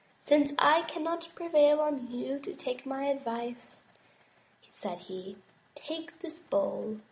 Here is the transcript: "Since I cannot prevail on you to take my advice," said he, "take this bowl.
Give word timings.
"Since 0.19 0.51
I 0.57 0.81
cannot 0.81 1.29
prevail 1.35 1.79
on 1.79 2.09
you 2.11 2.39
to 2.39 2.55
take 2.55 2.87
my 2.87 3.05
advice," 3.05 3.83
said 4.71 4.97
he, 4.97 5.37
"take 5.75 6.21
this 6.21 6.39
bowl. 6.39 6.97